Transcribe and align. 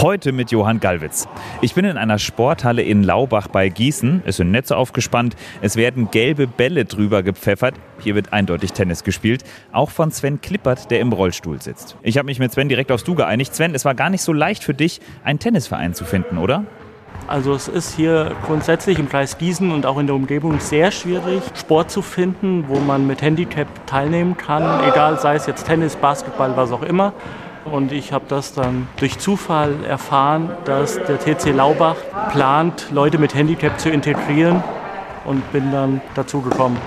Heute 0.00 0.32
mit 0.32 0.50
Johann 0.50 0.80
Gallwitz. 0.80 1.28
Ich 1.60 1.74
bin 1.74 1.84
in 1.84 1.96
einer 1.96 2.18
Sporthalle 2.18 2.82
in 2.82 3.04
Laubach 3.04 3.46
bei 3.46 3.68
Gießen. 3.68 4.24
Es 4.26 4.38
sind 4.38 4.50
Netze 4.50 4.76
aufgespannt, 4.76 5.36
es 5.62 5.76
werden 5.76 6.10
gelbe 6.10 6.48
Bälle 6.48 6.84
drüber 6.84 7.22
gepfeffert. 7.22 7.76
Hier 8.00 8.16
wird 8.16 8.32
eindeutig 8.32 8.72
Tennis 8.72 9.04
gespielt. 9.04 9.44
Auch 9.70 9.90
von 9.90 10.10
Sven 10.10 10.40
Klippert, 10.40 10.90
der 10.90 10.98
im 10.98 11.12
Rollstuhl 11.12 11.62
sitzt. 11.62 11.96
Ich 12.02 12.18
habe 12.18 12.26
mich 12.26 12.40
mit 12.40 12.52
Sven 12.52 12.68
direkt 12.68 12.90
aufs 12.90 13.04
Du 13.04 13.14
geeinigt. 13.14 13.54
Sven, 13.54 13.72
es 13.72 13.84
war 13.84 13.94
gar 13.94 14.10
nicht 14.10 14.22
so 14.22 14.32
leicht 14.32 14.64
für 14.64 14.74
dich, 14.74 15.00
einen 15.22 15.38
Tennisverein 15.38 15.94
zu 15.94 16.04
finden, 16.04 16.38
oder? 16.38 16.64
Also 17.28 17.54
es 17.54 17.68
ist 17.68 17.94
hier 17.94 18.32
grundsätzlich 18.46 18.98
im 18.98 19.08
Kreis 19.08 19.38
Gießen 19.38 19.70
und 19.70 19.86
auch 19.86 19.98
in 19.98 20.08
der 20.08 20.16
Umgebung 20.16 20.58
sehr 20.58 20.90
schwierig, 20.90 21.40
Sport 21.54 21.92
zu 21.92 22.02
finden, 22.02 22.64
wo 22.66 22.80
man 22.80 23.06
mit 23.06 23.22
Handicap 23.22 23.68
teilnehmen 23.86 24.36
kann, 24.36 24.82
egal 24.88 25.20
sei 25.20 25.36
es 25.36 25.46
jetzt 25.46 25.68
Tennis, 25.68 25.94
Basketball, 25.94 26.56
was 26.56 26.72
auch 26.72 26.82
immer. 26.82 27.12
Und 27.64 27.92
ich 27.92 28.12
habe 28.12 28.24
das 28.28 28.52
dann 28.52 28.88
durch 28.96 29.18
Zufall 29.18 29.84
erfahren, 29.84 30.50
dass 30.64 30.96
der 30.96 31.18
TC 31.18 31.54
Laubach 31.54 31.96
plant, 32.30 32.88
Leute 32.90 33.18
mit 33.18 33.34
Handicap 33.34 33.80
zu 33.80 33.90
integrieren 33.90 34.62
und 35.24 35.50
bin 35.52 35.72
dann 35.72 36.00
dazu 36.14 36.40
gekommen. 36.40 36.78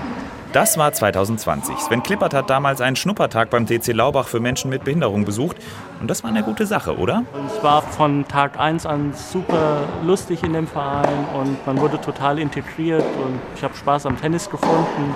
Das 0.52 0.78
war 0.78 0.92
2020. 0.92 1.76
Sven 1.76 2.02
Klippert 2.02 2.32
hat 2.32 2.48
damals 2.48 2.80
einen 2.80 2.96
Schnuppertag 2.96 3.50
beim 3.50 3.66
TC 3.66 3.92
Laubach 3.92 4.28
für 4.28 4.40
Menschen 4.40 4.70
mit 4.70 4.82
Behinderung 4.82 5.26
besucht. 5.26 5.58
Und 6.00 6.08
das 6.08 6.22
war 6.22 6.30
eine 6.30 6.42
gute 6.42 6.64
Sache, 6.64 6.96
oder? 6.96 7.24
Es 7.46 7.62
war 7.62 7.82
von 7.82 8.26
Tag 8.28 8.58
1 8.58 8.86
an 8.86 9.12
super 9.12 9.82
lustig 10.02 10.42
in 10.44 10.54
dem 10.54 10.66
Verein 10.66 11.26
und 11.38 11.66
man 11.66 11.78
wurde 11.78 12.00
total 12.00 12.38
integriert 12.38 13.02
und 13.02 13.38
ich 13.56 13.62
habe 13.62 13.74
Spaß 13.76 14.06
am 14.06 14.18
Tennis 14.18 14.48
gefunden 14.48 15.14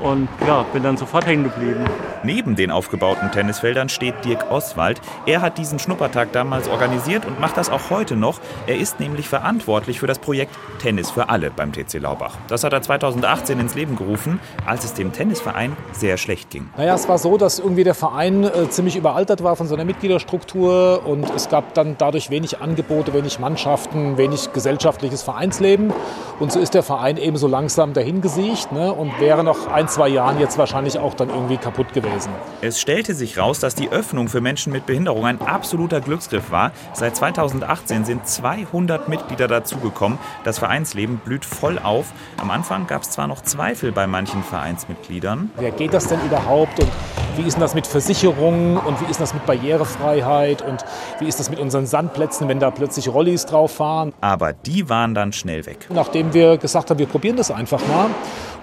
und 0.00 0.28
ja, 0.46 0.64
bin 0.72 0.82
dann 0.82 0.96
sofort 0.96 1.26
hängen 1.26 1.44
geblieben. 1.44 1.84
Neben 2.22 2.56
den 2.56 2.70
aufgebauten 2.70 3.30
Tennisfeldern 3.30 3.88
steht 3.88 4.24
Dirk 4.24 4.50
Oswald. 4.50 5.00
Er 5.26 5.40
hat 5.40 5.58
diesen 5.58 5.78
Schnuppertag 5.78 6.32
damals 6.32 6.68
organisiert 6.68 7.24
und 7.24 7.40
macht 7.40 7.56
das 7.56 7.70
auch 7.70 7.90
heute 7.90 8.16
noch. 8.16 8.40
Er 8.66 8.76
ist 8.76 9.00
nämlich 9.00 9.28
verantwortlich 9.28 10.00
für 10.00 10.06
das 10.06 10.18
Projekt 10.18 10.54
Tennis 10.80 11.10
für 11.10 11.28
alle 11.28 11.50
beim 11.50 11.72
TC 11.72 11.94
Laubach. 12.00 12.36
Das 12.48 12.64
hat 12.64 12.72
er 12.72 12.82
2018 12.82 13.58
ins 13.58 13.74
Leben 13.74 13.96
gerufen, 13.96 14.40
als 14.66 14.84
es 14.84 14.94
dem 14.94 15.12
Tennisverein 15.12 15.76
sehr 15.92 16.16
schlecht 16.16 16.50
ging. 16.50 16.68
Naja, 16.76 16.94
es 16.94 17.08
war 17.08 17.18
so, 17.18 17.36
dass 17.36 17.58
irgendwie 17.58 17.84
der 17.84 17.94
Verein 17.94 18.44
äh, 18.44 18.68
ziemlich 18.68 18.96
überaltert 18.96 19.42
war 19.42 19.56
von 19.56 19.66
seiner 19.66 19.84
Mitgliederstruktur 19.84 21.02
und 21.06 21.28
es 21.34 21.48
gab 21.48 21.74
dann 21.74 21.96
dadurch 21.98 22.30
wenig 22.30 22.60
Angebote, 22.60 23.14
wenig 23.14 23.38
Mannschaften, 23.38 24.18
wenig 24.18 24.52
gesellschaftliches 24.52 25.22
Vereinsleben. 25.22 25.92
Und 26.38 26.52
so 26.52 26.58
ist 26.58 26.74
der 26.74 26.82
Verein 26.82 27.16
eben 27.16 27.36
so 27.36 27.46
langsam 27.46 27.92
dahingesiegt 27.92 28.72
ne, 28.72 28.92
und 28.92 29.18
wäre 29.20 29.44
noch 29.44 29.68
ein, 29.68 29.88
zwei 29.90 30.08
Jahren 30.08 30.38
jetzt 30.38 30.56
wahrscheinlich 30.56 30.98
auch 30.98 31.14
dann 31.14 31.28
irgendwie 31.28 31.56
kaputt 31.56 31.92
gewesen. 31.92 32.30
Es 32.62 32.80
stellte 32.80 33.14
sich 33.14 33.38
raus, 33.38 33.58
dass 33.58 33.74
die 33.74 33.90
Öffnung 33.90 34.28
für 34.28 34.40
Menschen 34.40 34.72
mit 34.72 34.86
Behinderung 34.86 35.26
ein 35.26 35.40
absoluter 35.40 36.00
Glücksgriff 36.00 36.50
war. 36.50 36.72
Seit 36.92 37.16
2018 37.16 38.04
sind 38.04 38.26
200 38.26 39.08
Mitglieder 39.08 39.48
dazugekommen. 39.48 40.18
Das 40.44 40.58
Vereinsleben 40.58 41.18
blüht 41.18 41.44
voll 41.44 41.78
auf. 41.78 42.12
Am 42.38 42.50
Anfang 42.50 42.86
gab 42.86 43.02
es 43.02 43.10
zwar 43.10 43.26
noch 43.26 43.42
Zweifel 43.42 43.92
bei 43.92 44.06
manchen 44.06 44.42
Vereinsmitgliedern. 44.42 45.50
Wer 45.58 45.72
geht 45.72 45.92
das 45.92 46.06
denn 46.06 46.20
überhaupt 46.24 46.78
und 46.80 46.88
wie 47.36 47.42
ist 47.42 47.54
denn 47.54 47.60
das 47.60 47.74
mit 47.74 47.86
Versicherungen 47.86 48.76
und 48.76 49.00
wie 49.00 49.10
ist 49.10 49.20
das 49.20 49.34
mit 49.34 49.46
Barrierefreiheit 49.46 50.62
und 50.62 50.84
wie 51.20 51.26
ist 51.26 51.40
das 51.40 51.50
mit 51.50 51.58
unseren 51.58 51.86
Sandplätzen, 51.86 52.48
wenn 52.48 52.60
da 52.60 52.70
plötzlich 52.70 53.08
Rollis 53.08 53.46
drauf 53.46 53.72
fahren? 53.72 54.12
Aber 54.20 54.52
die 54.52 54.88
waren 54.88 55.14
dann 55.14 55.32
schnell 55.32 55.66
weg. 55.66 55.86
Nachdem 55.90 56.34
wir 56.34 56.58
gesagt 56.58 56.90
haben, 56.90 56.98
wir 56.98 57.06
probieren 57.06 57.36
das 57.36 57.50
einfach 57.50 57.80
mal 57.86 58.10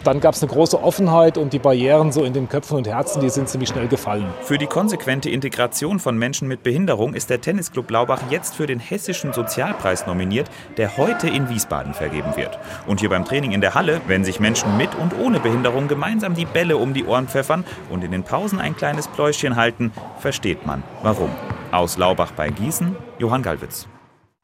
dann 0.07 0.21
gab 0.21 0.35
es 0.35 0.41
eine 0.41 0.51
große 0.51 0.81
Offenheit 0.81 1.16
und 1.17 1.51
die 1.51 1.59
Barrieren 1.59 2.11
so 2.11 2.23
in 2.23 2.33
den 2.33 2.47
Köpfen 2.47 2.77
und 2.77 2.87
Herzen, 2.87 3.21
die 3.21 3.29
sind 3.29 3.49
ziemlich 3.49 3.69
schnell 3.69 3.87
gefallen. 3.87 4.27
Für 4.43 4.57
die 4.57 4.67
konsequente 4.67 5.29
Integration 5.29 5.99
von 5.99 6.15
Menschen 6.17 6.47
mit 6.47 6.61
Behinderung 6.61 7.15
ist 7.15 7.31
der 7.31 7.41
Tennisclub 7.41 7.89
Laubach 7.89 8.21
jetzt 8.29 8.55
für 8.55 8.67
den 8.67 8.79
Hessischen 8.79 9.33
Sozialpreis 9.33 10.05
nominiert, 10.05 10.51
der 10.77 10.97
heute 10.97 11.27
in 11.27 11.49
Wiesbaden 11.49 11.95
vergeben 11.95 12.35
wird. 12.35 12.59
Und 12.85 12.99
hier 12.99 13.09
beim 13.09 13.25
Training 13.25 13.51
in 13.51 13.61
der 13.61 13.73
Halle, 13.73 13.99
wenn 14.05 14.23
sich 14.23 14.39
Menschen 14.39 14.77
mit 14.77 14.93
und 14.93 15.17
ohne 15.19 15.39
Behinderung 15.39 15.87
gemeinsam 15.87 16.35
die 16.35 16.45
Bälle 16.45 16.77
um 16.77 16.93
die 16.93 17.05
Ohren 17.05 17.27
pfeffern 17.27 17.65
und 17.89 18.03
in 18.03 18.11
den 18.11 18.23
Pausen 18.23 18.59
ein 18.59 18.77
kleines 18.77 19.07
Pläuschchen 19.07 19.55
halten, 19.55 19.91
versteht 20.19 20.67
man 20.67 20.83
warum. 21.01 21.31
Aus 21.71 21.97
Laubach 21.97 22.31
bei 22.31 22.49
Gießen, 22.49 22.95
Johann 23.17 23.41
Gallwitz. 23.41 23.87